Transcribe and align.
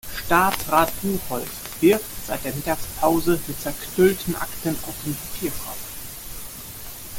Staatsrat 0.25 0.91
Buchholz 1.03 1.45
wirft 1.79 2.25
seit 2.25 2.43
der 2.43 2.55
Mittagspause 2.55 3.39
mit 3.47 3.61
zerknüllten 3.61 4.35
Akten 4.35 4.75
auf 4.87 4.95
den 5.05 5.15
Papierkorb. 5.15 5.77